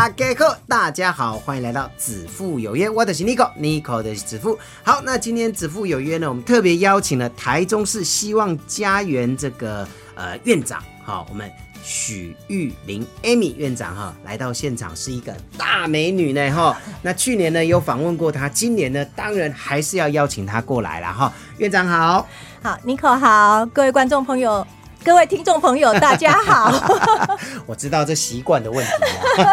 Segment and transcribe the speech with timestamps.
[0.00, 4.58] 大家好，大家好，欢迎来到子父有约，我的是 Nico，Nico 的是子父。
[4.82, 11.50] 好，那今天子父有约呢，我们特别邀请了台中市希望家园这个呃院长，好，我们
[11.82, 16.74] 许玉玲 Amy 院长哈，来到现场是一个大美女呢哈。
[17.02, 21.30] 那去年呢有访问过她，今年呢当然还是要邀请她过来了哈。
[21.58, 22.26] 院长好，
[22.62, 24.66] 好，Nico 好，各位观众朋友。
[25.02, 26.70] 各位听众朋友，大家好。
[27.64, 28.92] 我知道这习惯的问题。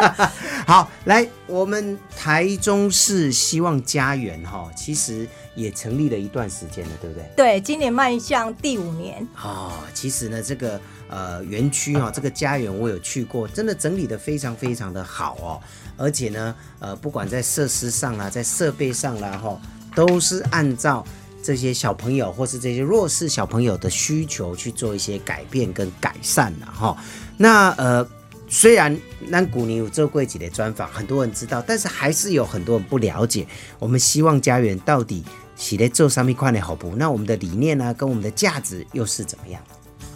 [0.67, 7.29] 好，来，我们台中市希望家园哈，其实也成立了一段时间了，对不对？
[7.35, 9.25] 对，今年迈向第五年。
[9.41, 15.61] 哦，其实呢，这个呃园区哈，这个家园我有去过，真的整理的非常非常的好哦，
[15.95, 19.57] 而且呢，呃，不管在设施上啦，在设备上啦哈，
[19.95, 21.05] 都是按照。
[21.47, 26.97] 这些小朋友或是这些弱势小朋友的需求去做一些改变跟改善了哈。
[27.37, 28.05] 那呃，
[28.49, 28.93] 虽然
[29.29, 33.47] 南古尼有做过几的专访，很多人知道，但是还是有很多人不了解。
[33.79, 35.23] 我们希望家园到底
[35.55, 36.93] 写在做上面块的好不？
[36.97, 39.61] 那我们的理念呢，跟我们的价值又是怎么样？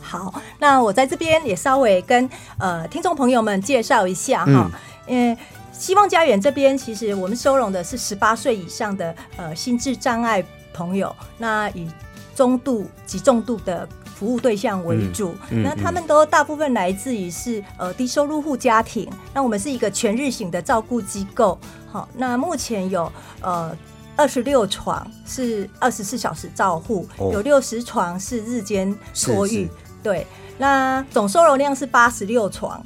[0.01, 4.69] 好，那我在这边也稍微跟呃听众朋友们介绍一下哈。
[5.07, 5.37] 嗯，
[5.71, 10.43] 希望家园这边其实我们收容的是十八岁以上的呃心智障碍。
[10.73, 11.89] 朋友，那以
[12.35, 19.09] 中度及重度的服务对象为主，那他们都大部分来自于是呃低收入户家庭。
[19.33, 21.59] 那我们是一个全日型的照顾机构，
[21.91, 23.75] 好，那目前有呃
[24.15, 29.69] 二十六床是二十四小时照护，有六十床是日间托育，
[30.03, 30.25] 对，
[30.57, 32.81] 那总收容量是八十六床，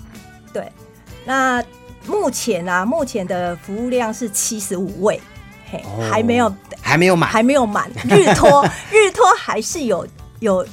[0.53, 0.71] 对，
[1.25, 1.63] 那
[2.07, 5.21] 目前啊，目前的服务量是七十五位。
[6.09, 7.89] 还没有，还没有满，还没有满。
[8.09, 10.07] 日托，日托还是有
[10.39, 10.65] 有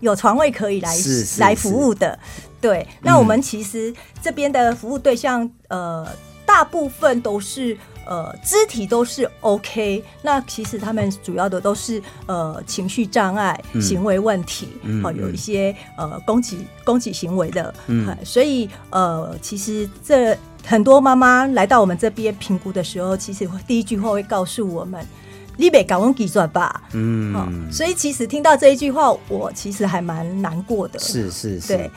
[0.00, 0.94] 有床位可以来
[1.38, 2.18] 来服务的。
[2.60, 6.06] 对，那我们其实这边的服务对象，呃，
[6.46, 7.76] 大部分都是
[8.06, 10.04] 呃肢体都是 OK。
[10.22, 14.68] 那其实他们主要的都是呃情绪障碍、行为问题，
[15.02, 17.74] 哦，有一些呃攻击攻击行为的。
[17.88, 20.36] 嗯，所以呃，其实这。
[20.64, 25.04] 很多妈妈来到我们这边评估的时候，其实第一句话会告诉我们
[25.58, 30.98] ：“你别搞忘计算吧。”嗯，所以其实听到这一句话，我其实还蛮难过的。
[30.98, 31.90] 是是是，对，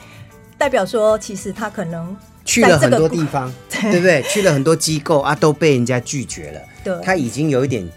[0.58, 4.22] 代表说其实他可能去了很多地方， 对不对？
[4.24, 6.60] 去了很多机构啊，都被人家拒绝了。
[6.84, 7.88] 对，他已经有一点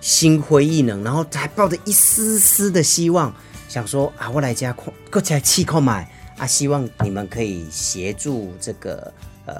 [0.00, 3.34] 心灰意冷，然后还抱着一丝丝的希望，
[3.68, 9.12] 想说啊，我来家过过起来气购买啊，希望你们可以协助这个
[9.46, 9.54] 呃。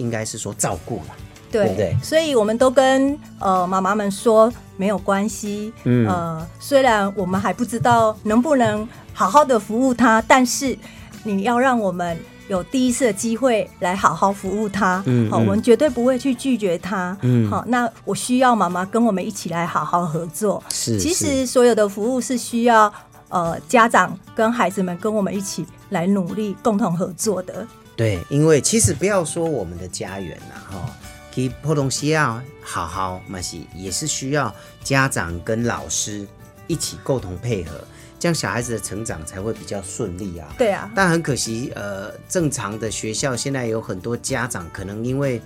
[0.00, 1.14] 应该是说照顾了，
[1.52, 1.94] 对不对？
[2.02, 10.76] 所以我们都跟呃妈妈们说没有关系，嗯，呃，虽然我们还不知道能不能好好的服务他，但是
[11.22, 12.18] 你要让我们
[12.48, 22.92] 有第一次的机会来好好服务他，嗯，好，我们绝对不会去拒绝他，嗯，好，那我需要妈妈跟我们一起来好好合作，是，其实所有的服务是需要
[23.28, 27.66] 呃家长跟孩子们跟我们一起来努力共同合作的。
[28.00, 30.96] 对，因为其实不要说我们的家园呐，哈，
[31.30, 36.26] 给破东西要好好嘛是，也是需要家长跟老师
[36.66, 37.78] 一起共同配合，
[38.18, 40.48] 这样小孩子的成长才会比较顺利啊。
[40.56, 40.90] 对啊。
[40.96, 45.38] 但很可惜，呃，正常的学校现在有很多家长可能因为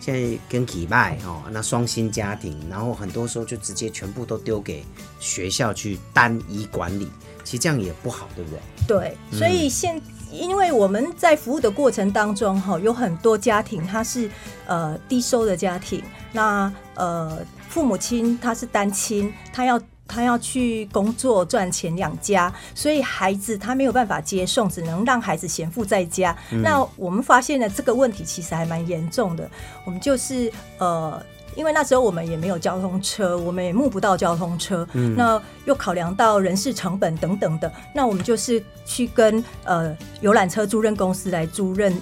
[0.00, 4.84] 现在跟体拜哦，那双薪家庭，然后很多时候就直接全部都丢给
[5.18, 7.08] 学校去单一管理，
[7.42, 8.60] 其实这样也不好，对不对？
[8.86, 10.00] 对，所以现。
[10.30, 14.30] 因为我们在服务的过程当中，哈，有很多家庭他是
[14.66, 17.38] 呃低收的家庭，那呃
[17.68, 26.36] 父母亲他是单亲，他要他要去工作赚钱养家，所以孩子他没有办法接送，只能让孩子闲赋在家。
[26.62, 29.50] 那我们发现了这个问题其实还蛮严重的，
[29.84, 31.22] 我们就是呃。
[31.56, 35.16] 因为那时候我们也没有交通车，我们也募不到交通车，嗯。
[35.16, 41.92] 那又考量到人事成本等等的，那我们就是去跟呃游览车租赁公司来租赁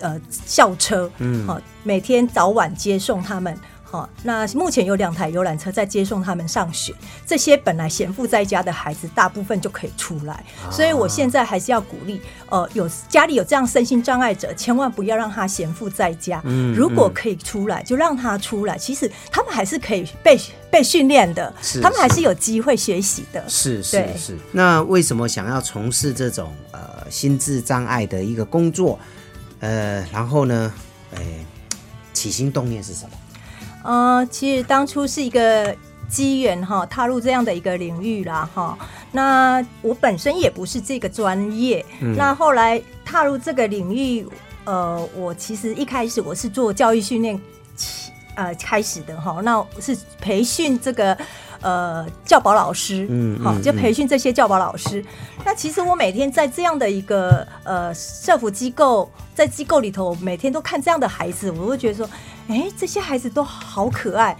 [0.00, 1.46] 呃校车，嗯。
[1.46, 3.58] 好每天早晚接送他们，
[3.90, 6.94] 好，那目前有两台游览车在接送他们上学，
[7.26, 10.44] 这些本来闲赋在家的孩子，大部分就可以出来。
[10.70, 12.20] 所以我现在还是要鼓励，
[12.50, 16.40] 呃，有家里有这样身心障碍者，千万不要让他闲赋在家。
[16.44, 18.78] 嗯如果可以出来，就让他出来。
[18.78, 20.38] 其实他们还是可以被
[20.70, 23.44] 被训练的是，他们还是有机会学习的。
[23.48, 24.38] 是是是。
[24.52, 28.96] 那为什么想要从事这种呃心智障碍的一个工作？
[29.58, 30.72] 呃，然后呢，
[31.16, 31.44] 哎，
[32.12, 33.10] 起心动念是什么？
[33.82, 35.74] 呃，其实当初是一个
[36.08, 38.76] 机缘哈，踏入这样的一个领域啦哈。
[39.12, 41.84] 那我本身也不是这个专业，
[42.16, 44.26] 那后来踏入这个领域，
[44.64, 47.40] 呃，我其实一开始我是做教育训练
[47.74, 51.16] 起呃开始的哈，那是培训这个
[51.60, 53.02] 呃教保老师，
[53.42, 55.04] 好、嗯嗯就培训这些教保老师。
[55.44, 62.08] 那其实我每天在这样的一个呃社福机构，在机构里头，每天都看这样的孩子，我会觉得说，
[62.48, 64.36] 哎，这些孩子都好可爱，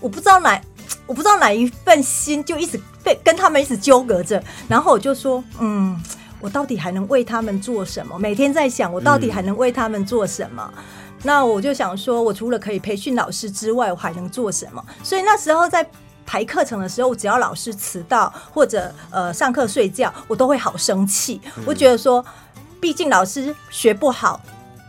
[0.00, 0.60] 我不知道哪。
[1.04, 6.00] 我不知道哪一份心就一直被跟他们一直纠葛着，然后我就说，嗯，
[6.40, 8.18] 我到底还能为他们做什么？
[8.18, 10.72] 每天在想，我到底还能为他们做什么？
[11.22, 14.84] 那我就想说，我除了可以培训老师之外，我还能做什么？
[15.02, 15.88] 所以那时候在
[16.26, 21.40] 排课程的时候，只要老师迟到或者呃上课睡觉，我都会好生气。
[21.64, 22.24] 我觉得说，
[22.80, 24.40] 毕竟老师学不好。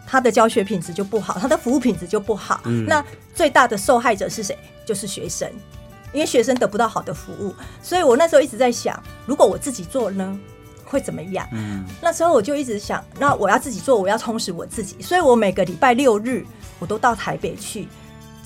[0.10, 2.62] 他的教学品质就不好，他的服务品质就不好。
[2.88, 3.04] 那
[3.36, 4.58] 最大的受害者是谁？
[4.86, 5.52] 就是学生，
[6.14, 7.54] 因为学生得不到好的服务。
[7.84, 10.40] 所以我那时候一直在想，如果我自己做呢，
[10.86, 11.46] 会怎么样？
[11.52, 16.46] 嗯那时候我就一直想，那我要自己做，我要充实我自己，所以我每个礼拜六日
[16.80, 17.86] 我都到台北去，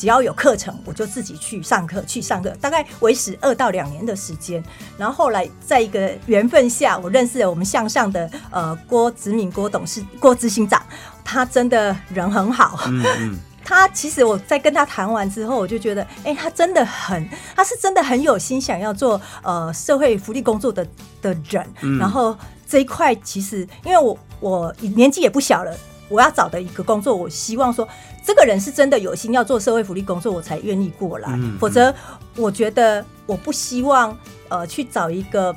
[0.01, 4.63] 只要有课程我就自己去上课，去上课，大概维持二到两年的时间。
[4.97, 10.81] 然后后来在一个缘分下，我认识了我们向上的呃郭子敏郭董事郭执行长，
[11.23, 20.83] 他真的人很好，嗯嗯， 他其实我在跟他谈完之后，我就觉得，哎、他真的很，他是真的很有心想要做呃社会福利工作的
[21.21, 21.63] 的人。
[21.99, 22.35] 然后
[22.67, 25.77] 这一块其实，因为我我年纪也不小了，
[26.11, 27.87] 我要找的一个工作，我希望说
[28.23, 31.29] 这个人是真的有心要做社会福利工作，我才愿意过来。
[31.31, 31.91] 嗯否则，
[32.35, 34.15] 我觉得我不希望
[34.49, 35.55] 呃去找一个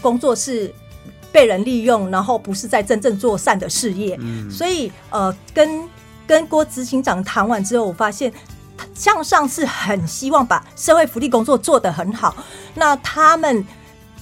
[0.00, 0.74] 工作是。
[1.32, 5.88] 被人利用，然后不是在真正做善的事业，所以呃，跟
[6.26, 8.30] 跟郭执行长谈完之后，我发现
[8.94, 12.36] 向上是很希望把社会福利工作做得很好，
[12.74, 13.66] 那他们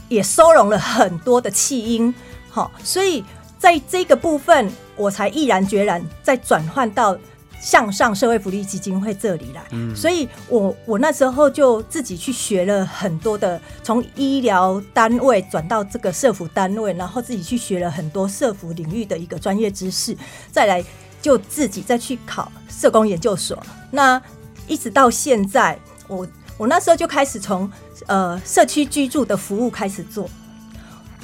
[0.08, 2.14] 也收容了很多的弃婴，
[2.48, 3.24] 好，所以
[3.60, 7.16] 在这个部分，我才毅然决然再转换到
[7.60, 9.62] 向上社会福利基金会这里来。
[9.94, 20.16] 所以我我那时候就自己去学了很多的，从医疗单位转到这个社服单位，然后自己去学了很多社服领域的一个专业知识，
[20.50, 20.82] 再来
[21.20, 23.62] 就自己再去考社工研究所。
[23.90, 24.20] 那
[24.66, 25.78] 一直到现在，
[26.08, 27.70] 我我那时候就开始从
[28.06, 30.26] 呃社区居住的服务开始做。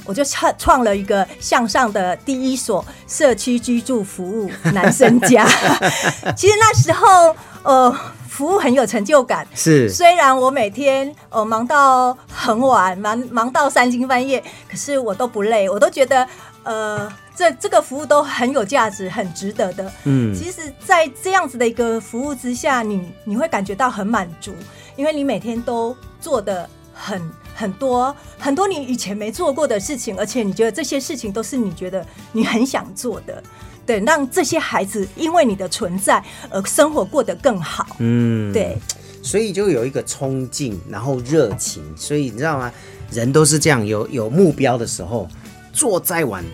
[0.06, 5.46] 我就创创了一个向上的第一所社区居住服务男生家。
[6.36, 7.94] 其实那时候，呃，
[8.28, 9.46] 服务很有成就感。
[9.54, 16.26] 是虽然我每天呃忙到很晚，忙忙到三更半夜，可是我都不累，我都觉得
[16.62, 19.90] 呃这这个服务都很有价值，很值得的。
[20.04, 24.54] 嗯其实，在这样子的一个服务之下，你你会感觉到很满足，
[24.96, 27.20] 因为你每天都做的很
[27.56, 33.42] 很多很多你以前没做过的事情，而且你觉得这些事情都是你觉得你很想做的，
[33.86, 38.76] 对，让这些孩子因为你的存在而生活过得更好，嗯，对。
[39.22, 42.70] 所以就有一个冲劲，然后热情，所以你知道吗？
[43.10, 45.26] 人都是这样，有有目标的时候，
[45.72, 46.44] 做再晚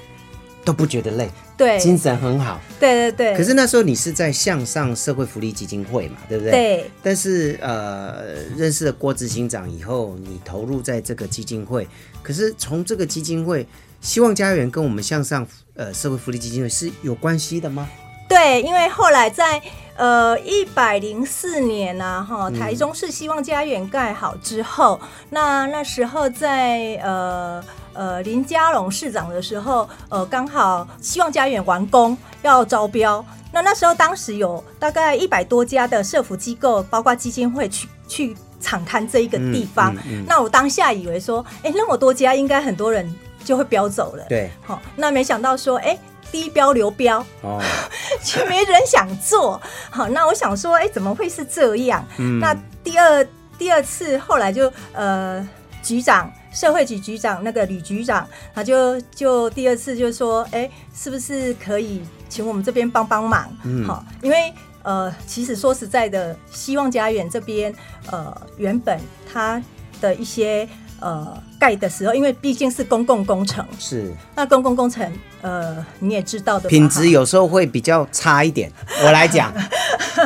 [0.65, 1.29] 都不觉得累，
[1.63, 2.61] 对，精神很好。
[2.81, 3.37] 对对对。
[3.37, 6.51] 可是那时候你是在向上社会福利基金会嘛，对不对？。
[6.51, 8.25] 对但是呃，
[8.57, 11.87] 认识了郭执行长以后，你投入在这个基金会，
[12.23, 13.67] 可是从这个基金会，
[14.01, 17.89] 希望家园跟我们向上呃社会福利基金会是有关系的吗？
[18.29, 19.61] 对，因为后来在
[19.97, 27.63] 呃一百零四年啊，哈，台中市希望家园盖好之后，那那时候在呃
[27.95, 45.99] 呃林佳龙市长的时候，呃刚好希望家园完工要招标，那那时候当时有大概一百多家的社服机构，包括基金会去去敞开这一个地方，嗯嗯那我当下以为说，哎，那么多家应该很多人就会标走了，对，好，那没想到说，哎。
[46.31, 47.61] 低标流标，哦，
[48.25, 49.61] 却没人想做。
[49.91, 52.03] 好，那我想说，哎、怎么会是这样？
[52.17, 53.27] 嗯那第二
[53.59, 55.47] 第二次后来就呃，
[55.83, 63.51] 局长社会局局长那个吕局长，他就就第二次就说，哎、是不是可以请我们这边帮帮忙？
[63.65, 67.73] 嗯好，因为呃，其实说实在的，希望家园这边
[68.11, 68.99] 呃，原本
[69.33, 69.63] 它
[70.01, 70.69] 的一些
[71.01, 78.73] 呃盖的时候，因为毕竟是公共工程，是那公共工程呃你也知道的，品质有时候会比较差一点。
[79.05, 79.53] 我来讲，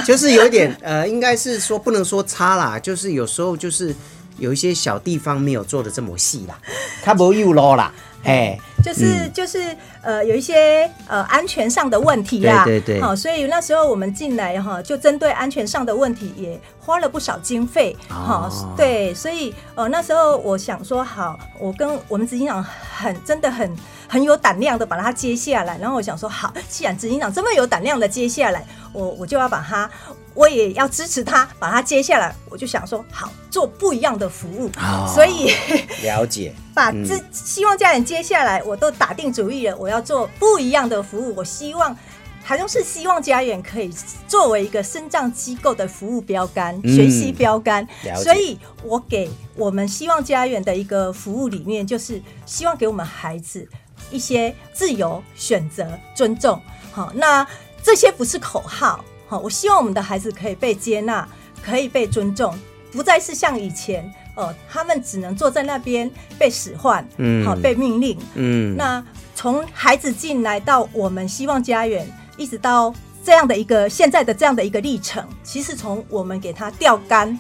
[0.06, 3.94] 就是有一点呃，应该是说不能说差啦，就是有时候就是
[4.38, 6.58] 有一些小地方没有做的这么细啦，
[7.02, 7.92] 它不有咯啦，
[8.24, 13.00] 哎，就是、就是呃有一些呃安全上的问题啦，对对对。
[13.00, 23.76] 好、所以那时候我们进来哈，就针对安全上的问题也花了不少经费，好、哦对，所以呃那时候我想说好，我跟我们执行长很真的很
[24.08, 29.88] 很有胆量的把它接下来，然后我想说好，既然执行长这么有胆量的接下来，我我就要把它。
[30.36, 35.50] 我也要支持他，把他接下来，我就想说，好做不一样的服务，哦所以
[36.04, 41.34] 了解， 把这希望家人接下来我都打定主意了，我要做不一样的服务。
[41.34, 41.96] 我希望
[42.44, 43.90] 台中市希望家园可以
[44.28, 47.88] 作为一个生障机构的服务标杆、嗯学习标杆，
[48.22, 53.66] 所以我给我们希望家园的一个服务理念，就是希望给我们孩子
[54.10, 56.60] 一些自由选择、尊重。
[56.92, 57.44] 好，那
[57.82, 59.04] 这些不是口号。
[59.26, 61.28] 好，我希望我们的孩子可以被接纳，
[61.62, 62.56] 可以被尊重，
[62.92, 68.16] 不再是像以前，哦，他们只能坐在那边被使唤，嗯好、被命令。
[68.34, 69.04] 嗯，那
[69.34, 77.36] 从孩子进来到我们希望家园，一直到这样的一个现在的这样的一个历程，其实从我们给他钓竿，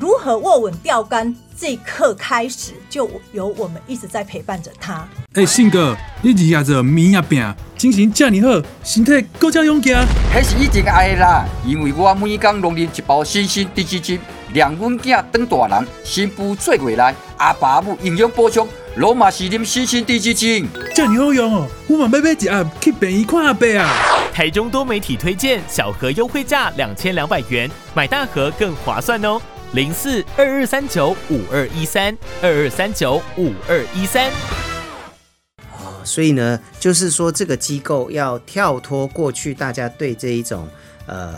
[0.00, 5.06] 如何握稳钓竿这一刻开始，就由我们一直在陪伴着他。
[5.34, 9.96] 诶、信哥，你日夜做面啊饼，精神遮尔好，身体够遮勇健。
[10.34, 14.18] 迄是以前爱的啦，因为我每工拢啉一包新鲜低脂精，
[14.52, 20.68] 让阮囝当大人，新妇做月来，阿爸母营养补充，罗嘛是啉新鲜低脂精。
[20.94, 23.88] 遮尔好用哦，我嘛要买一盒去便宜看阿伯啊。
[24.32, 29.40] 台中多媒体推荐小盒优惠价两千两百元，买大盒更划算哦。
[29.76, 34.30] 零四二二三九五二一三二二三九五二一三。
[35.58, 40.66] 哦，所以呢，就是说这个机构要跳脱过去大家对这一种
[41.04, 41.34] 呃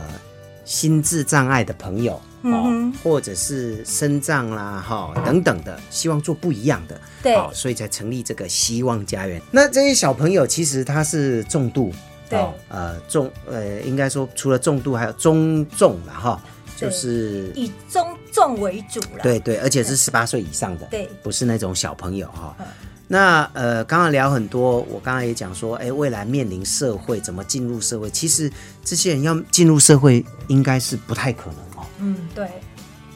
[0.64, 9.42] 心智障碍的朋友哦，嗯或者是身障啦哈、等等的，希望做不一样的，对哦，所以才成立这个希望家园。
[9.50, 11.92] 那这些小朋友其实他是重度，
[12.30, 16.40] 对哦呃重呃应该说除了重度还有中重了哈，
[16.78, 19.22] 就是以中重为主了。
[19.22, 21.10] 对对，而且是十八岁以上的，对。
[21.22, 22.66] 不是那种小朋友哈、嗯。
[23.08, 28.52] 那呃，刚刚聊很多，我刚刚也讲说，哎，未来面临社会怎么进入社会，其实
[28.84, 31.86] 这些人要进入社会，应该是不太可能哦。
[31.98, 32.48] 嗯，对，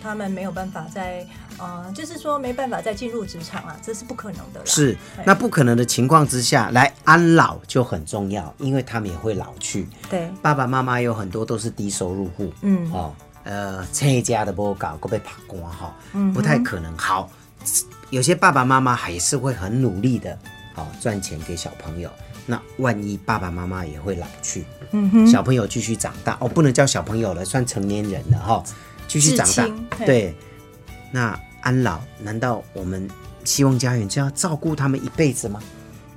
[0.03, 1.27] 他们没有办法在
[1.59, 4.67] 呃，就是说没办法再进入职场啊，这是不可能的啦。
[4.67, 9.87] 是，那不可能的情况之下，来安老就很重要，因为他们也会老去。
[10.09, 12.91] 对，爸爸妈妈有很多都是低收入户，嗯。
[12.91, 13.15] 哦，
[13.45, 15.95] 呃，这家的不搞，够被爬光哈，
[16.33, 16.97] 不太可能。
[16.97, 17.31] 好，
[18.11, 20.39] 有些爸爸妈妈还是会很努力的，
[20.75, 22.11] 好、赚钱给小朋友。
[22.45, 28.63] 那万一爸爸妈妈也会老去，嗯哼，小朋友继续长大，哦，不能叫小朋友了，算成年人了哈、
[29.07, 30.35] 继续长大对。
[31.13, 33.09] 那安老，难道我们
[33.45, 35.61] 希望家园就要照顾他们一辈子吗？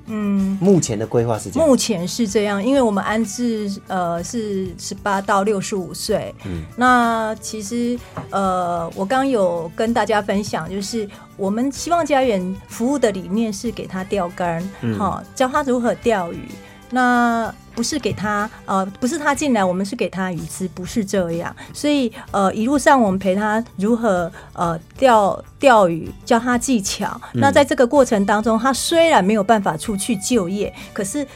[0.07, 0.57] 嗯。
[0.61, 7.97] 目前的规划是这样，目前是这样，因为我们安置呃是十八到六十五岁，嗯那其实
[8.29, 11.07] 呃我刚有跟大家分享，就是
[11.37, 14.61] 我们希望家园服务的理念是给他钓竿，
[14.97, 16.47] 好、嗯教他如何钓鱼。
[16.91, 21.53] 那不是给他呃，不是他进来，我们是给他鱼吃，不是这样。
[21.73, 27.19] 所以呃，一路上我们陪他如何呃钓钓鱼，教他技巧。
[27.33, 31.27] 那在这个过程当中，他虽然没有办法出去就业，可是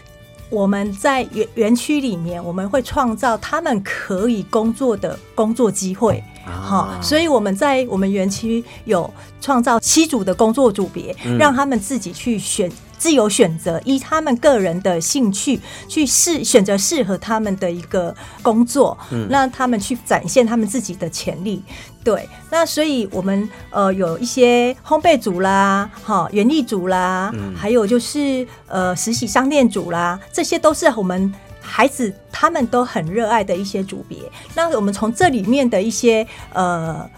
[0.49, 6.23] 我们在园园区里面，我们会创造他们可以工作的工作机会。
[6.45, 12.71] 好、啊所以我们在我们园区有创造七组的工作组别，让他们自己去选。
[12.99, 18.13] 自由选择，依他们个人的兴趣去适选择适合他们的一个
[18.43, 21.63] 工作，嗯，让他们去展现他们自己的潜力。
[22.03, 34.17] 对，那所以我们呃有一些烘焙组啦，哈，园艺组啦，还有就是呃实习商店组啦，这些都是我们孩子他们都很热爱的一些组别。
[34.55, 37.09] 那我们从这里面的一些呃。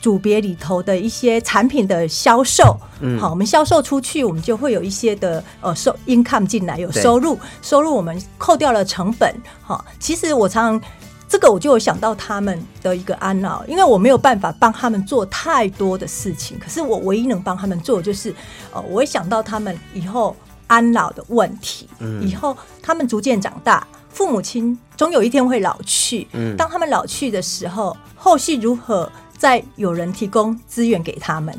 [0.00, 2.76] 组别里头的一些产品的销售，
[3.20, 10.90] 好，我们销售出去，我们就会有一些的呃收 income 进来，有收入，收入我们扣掉了成本，好，其实我常常
[11.28, 18.34] 这个我就有想到他们的一个安老，因为我没有办法帮他们做太多的事情，可是我唯一能帮他们做的就是，
[18.72, 20.34] 呃，我会想到他们以后
[20.66, 21.88] 安老的问题，
[22.22, 26.56] 以后他们逐渐长大，父母亲总有一天会老去，嗯。
[26.56, 31.52] 当他们老去的时候，后续如何再有人提供资源给他们？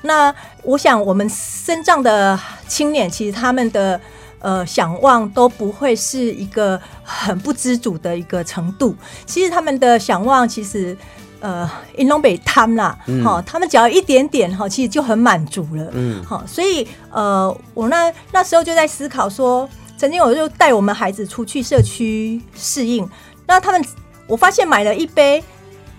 [0.00, 4.00] 那我想，我们身障的青年，其实他们的
[4.38, 8.96] 呃想望都不会是一个很不知足的一个程度。
[9.26, 10.96] 其实他们的想望，其实
[11.40, 15.90] 呃，因东北贪啦，哈、他们只要一点点哈，其实就很满足了。
[15.92, 23.06] 嗯好，所以呃，我那那时候就在思考说，曾经我就带我们孩子出去社区适应，
[23.46, 23.84] 那他们
[24.26, 25.42] 我发现买了一杯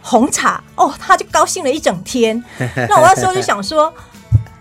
[0.09, 2.41] 红茶，哦，他就高兴了一整天。
[2.87, 3.93] 那我那时候就想说，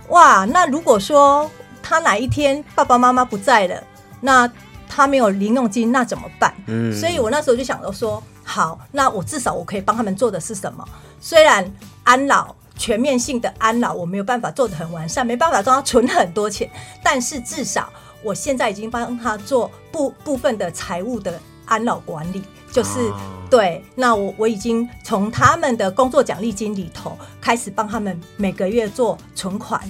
[0.09, 1.49] 哇，那如果说
[1.81, 3.81] 他哪一天爸爸妈妈不在了，
[4.21, 4.51] 那
[4.89, 6.53] 他没有零用金，那怎么办？
[6.67, 10.85] 嗯所以我那时候就想着说，好，那我至少我可以帮他们做的是什么？
[11.21, 11.65] 虽然
[12.03, 16.69] 安老全面性的安老我没有办法做的很完善，没办法让他存很多钱，
[17.05, 17.89] 但是至少
[18.25, 22.43] 我现在已经帮他做部部分的财务的安老管理，
[22.73, 29.81] 就是、哦对，那我我已经从他们的工作奖励金里头开始帮他们每个月做存款，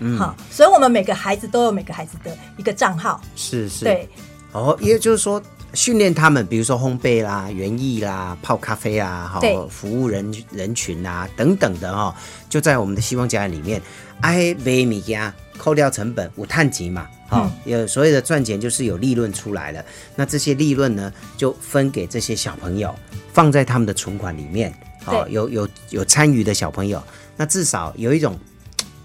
[0.00, 0.18] 嗯。
[0.18, 4.08] 好，所以我们每个孩子都有每个孩子的一个账号，是是，对，
[4.52, 5.42] 哦，也就是说
[5.72, 9.56] 训练他们，比如说烘焙啦、园艺啦、泡咖啡啊，哈、对。
[9.68, 12.14] 服务人人群啊等等的哈、
[12.50, 13.80] 就在我们的希望家园里面，
[14.20, 19.84] 哎，买物件扣掉成本，有碳级嘛，哈、有所谓的赚钱就是有利润出来了，
[20.16, 22.94] 那这些利润呢，就分给这些小朋友，
[23.32, 24.72] 放在他们的存款里面，
[25.04, 25.32] 哦，对。
[25.32, 27.02] 有有有参与的小朋友，
[27.36, 28.38] 那至少有一种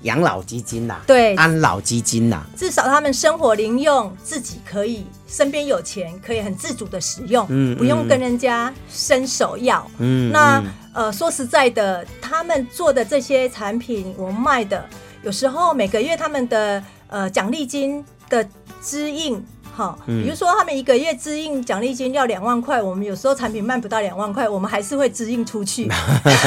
[0.04, 1.36] 养老基金啦、对。
[1.36, 9.86] 安老基金啦、至少他们生活零用自己可以身边有钱，可以很自主的使用，嗯不用嗯跟人家伸手要。
[9.98, 10.72] 嗯，那嗯。
[10.96, 14.88] 呃，说实在的，他们做的这些产品，我们卖的，
[15.24, 18.48] 有时候每个月他们的呃奖励金的
[18.82, 19.44] 支应。
[19.76, 25.90] 哈，嗯比如说他们一个月支应奖励金要两万块，我们有时候产品卖不到两万块，我们还是会支应出去，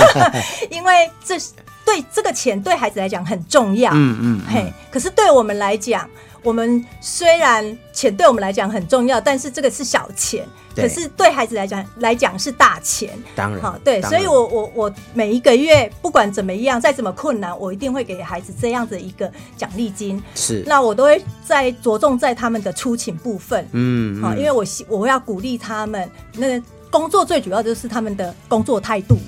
[0.71, 1.51] 因为这是
[1.87, 3.93] 对这个钱对孩子来讲很重要。
[3.95, 6.07] 嗯嗯，嘿，可是对我们来讲，
[6.43, 13.11] 我们虽然钱对我们来讲很重要，但是这个是小钱，对可是对孩子来讲来讲是大钱。
[13.37, 20.21] 当然，好，对，所以我我我每一个月不管怎么样，再怎么困难，我一定会给孩子这样子一个奖励金。
[20.35, 29.19] 是，那我都会在着重在他们的出勤部分，嗯，好，嗯因为我希我要鼓励他们，那工作最主要就是他们的工作态度，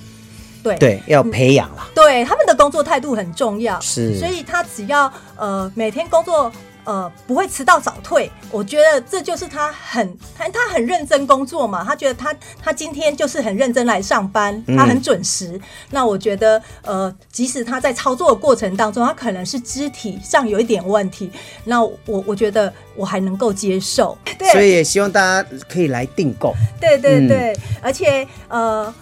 [0.63, 2.35] 对对要培养了，对，他
[2.69, 4.19] 工作态度很重要，是。
[4.19, 6.53] 所以他只要呃每天工作
[6.85, 14.77] 呃不会迟到早退，我觉得这就是他很他他很认真工作嘛，他觉得他他今天就是很认真来上班，嗯。
[14.77, 15.59] 他很准时。
[15.91, 21.31] 那我觉得呃即使他在操作的过程当中，他可能是肢体上有一点问题，
[21.65, 24.19] 那我我觉得我还能够接受。
[24.39, 27.29] 对，所以也希望大家可以来订购，对对嗯。
[27.29, 28.93] 对，而且呃，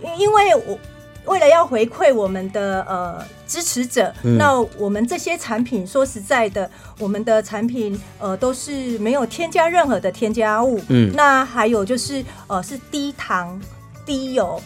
[0.00, 0.78] 因因为我
[1.26, 13.60] 为了要回馈我们的呃支持者，嗯那我们这些产品说实在的，我们的产品呃都是没有添加任何的添加物，嗯那还有就是呃是低糖
[14.04, 14.60] 低油。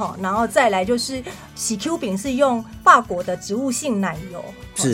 [0.00, 1.22] 好，然后再来就是
[1.54, 4.42] 喜 Q 饼是用法国的植物性奶油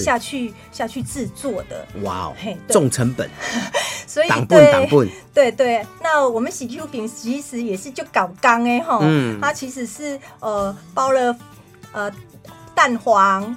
[0.00, 3.30] 下去下去制作的，哇哦嘿，重成本，
[4.04, 9.38] 所以对挡本，对对，那我们喜 Q 饼其实也是就搞刚哎哈，嗯。
[9.40, 11.36] 它其实是呃包了
[11.92, 12.10] 呃
[12.74, 13.56] 蛋黄，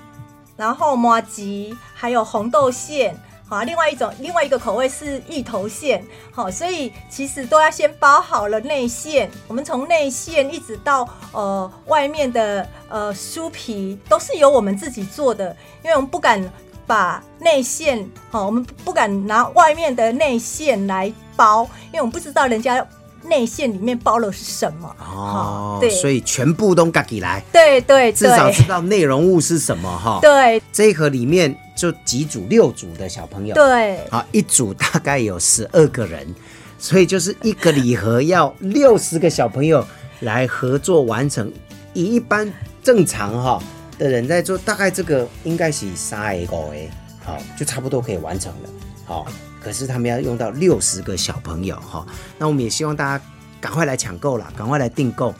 [0.55, 3.17] 然后麻吉，还有红豆馅。
[3.49, 9.29] 好，另外一种另外一个口味是芋头馅，好，所以其实都要先包好了内馅。
[9.47, 15.49] 我们从内馅一直到呃外面的呃酥皮，都是由我们自己做的，
[15.83, 16.39] 因为我们不敢
[16.85, 22.85] 把内馅，好，我们不敢拿外面的内馅来包，因为我们不知道人家
[23.23, 24.95] 内馅里面包了是什么。
[24.99, 30.19] 哦，对所以全部都自己来，对对至少知道内容物是什么哈。
[30.21, 36.27] 对这一盒里面就几组六组的小朋友，对好，一组大概有十二个人，
[36.77, 39.85] 所以就是一个礼盒要六十个小朋友
[40.21, 41.51] 来合作完成。
[41.93, 42.51] 以一般
[42.83, 43.61] 正常哈
[43.97, 46.89] 的人在做，大概这个应该是三 A 五 A，
[47.23, 48.69] 好，就差不多可以完成了。
[49.05, 49.25] 好，
[49.61, 52.05] 可是他们要用到六十个小朋友哈，
[52.37, 53.23] 那我们也希望大家
[53.59, 55.33] 赶快来抢购啦，赶快来订购。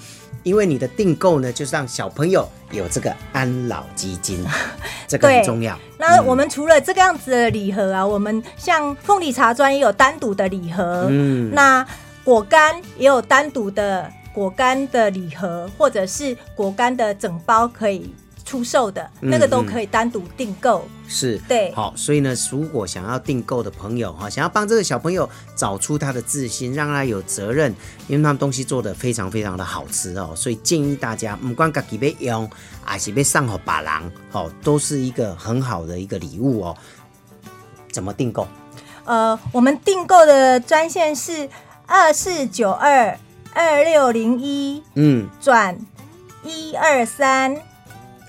[0.43, 4.43] 因为你的订购呢，就是让小朋友有这个安老基金，
[5.05, 5.77] 这个很重要。
[5.97, 11.85] 那我们除了这个样子的礼盒啊，我们像凤梨茶砖也有单独的礼盒，嗯那
[12.23, 18.13] 果干也有单独的果干的礼盒，或者是果干的整包可以
[18.49, 20.83] 出售的，嗯那个都可以单独订购。
[21.07, 27.71] 是，对好，所以呢，如果想要订购的朋友哈，想要帮这个小朋友找出他的自信，让他有责任，
[28.07, 32.49] 因为他们东西做的非常非常的好吃哦，所以建议大家，不管自己要用，
[32.83, 36.75] 还是要上好把郎，哦，都是一个很好的一个礼物哦。
[37.91, 38.47] 怎么订购？
[39.05, 41.47] 呃，我们订购的专线是
[41.85, 43.17] 二四九二
[43.53, 45.75] 二六零一嗯，转
[46.43, 47.55] 一二三，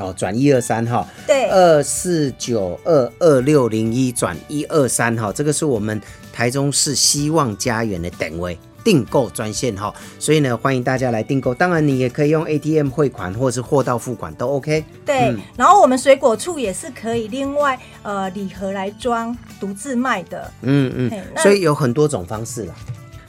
[0.00, 6.00] 哦，转一二三哈，对，二四九二二六零一转一二三哈，这个是我们
[6.32, 11.54] 台中市希望家园的等位订购专线哈，所以呢，欢迎大家来订购。
[11.54, 14.82] 当然，你也可以用 ATM 汇款或者是货到付款都 OK。
[15.04, 20.50] 对，嗯然后我们水果处也是可以另外呃礼盒来装，独自卖的。
[20.62, 22.74] 嗯嗯所以有很多种方式啦。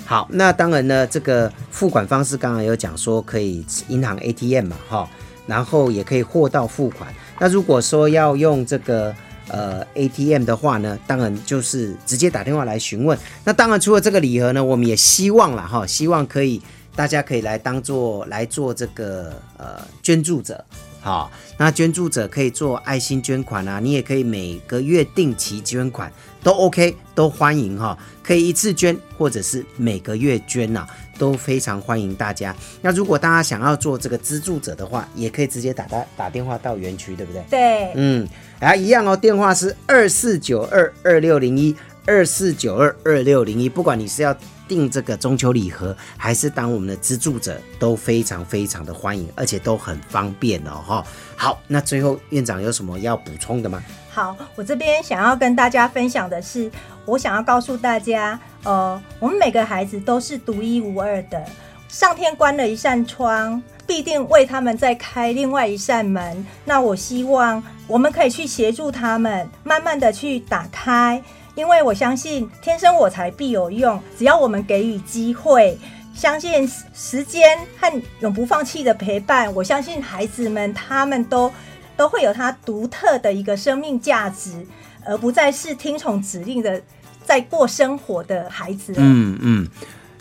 [0.06, 5.10] 好，那当然呢，这个付款方式刚刚有讲说可以银行 ATM 嘛，哈，
[5.48, 7.14] 然后也可以货到付款。
[7.40, 9.14] 那如果说要用这个
[9.48, 13.18] 呃 ATM 的话呢，当然就是直接打电话来询问。
[13.44, 16.62] 那当然除了这个礼盒呢，我们也希望了，哈，希望可以
[16.96, 20.64] 大家可以来当做来做这个呃捐助者。
[21.04, 30.86] 好，那捐助者可以做爱心捐款啊，你也可以每个月定期捐款，都 OK，都欢迎哈、可以一次捐或者是每个月捐呐、
[31.18, 32.56] 都非常欢迎大家。
[32.84, 37.44] 那如果大家想要做这个资助者的话，也可以直接打打打电话到园区，对不对？
[37.50, 38.28] 对，嗯，
[38.60, 41.76] 啊，一样哦，电话是二四九二二六零一
[42.06, 44.38] 二四九二二六零一，不管你是要
[44.72, 51.04] 订这个中秋礼盒，还是当我们的资助者，都非常非常的欢迎，而且都很方便哦，哈。
[51.36, 53.84] 好，那最后院长有什么要补充的吗？
[54.10, 56.72] 好，我这边想要跟大家分享的是，
[57.06, 61.46] 我想要告诉大家，呃，我们每个孩子都是独一无二的。
[61.90, 66.48] 上天关了一扇窗，必定为他们再开另外一扇门。
[66.64, 71.22] 那我希望我们可以去协助他们，慢慢的去打开，
[71.56, 75.78] 因为我相信天生我材必有用，只要我们给予机会。
[76.14, 81.52] 相信时间和永不放弃的陪伴，我相信孩子们他们都
[81.96, 84.68] 都会有他独特的一个生命价值，
[85.06, 86.80] 而不再是听从指令的
[87.24, 88.94] 在过生活的孩子。
[88.98, 89.68] 嗯嗯，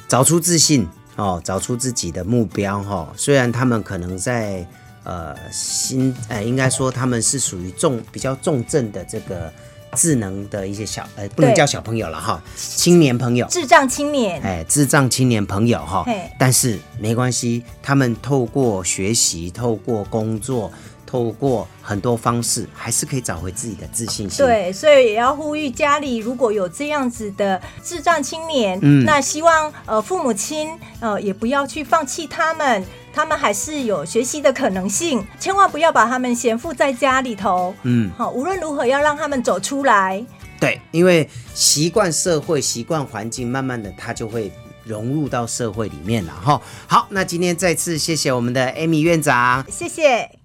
[0.06, 3.08] 找出自信哦，找出自己的目标哈、哦。
[3.16, 4.64] 虽然他们可能在
[5.02, 9.52] 呃心呃，应该说他们是属于重比较重症的这个
[9.92, 13.46] 智能的一些小呃，不能叫小朋友了哈，青年朋友。
[13.48, 16.04] 智障青年，哎，智障青年朋友哈，
[16.38, 20.70] 但是没关系，他们透过学习、透过工作、
[21.06, 30.68] 透过很多方式，还是可以找回自己的自信心。，对，所以也要呼吁家里如果有这样子的智障青年，嗯那希望呃父母亲
[31.00, 37.74] 呃也不要去放弃他们，他们还是有学习的可能性，千万不要把他们闲赋在家里头。
[37.82, 40.24] 嗯，好，无论如何要让他们走出来。
[40.58, 44.52] 对，因为习惯社会、习惯环境，慢慢的他就会
[44.84, 46.60] 融入到社会里面了哈。
[46.86, 49.64] 好，那今天再次谢谢我们的 Amy 院长。
[49.70, 50.39] 谢谢。